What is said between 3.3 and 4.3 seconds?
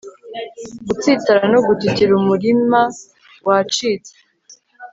wacitse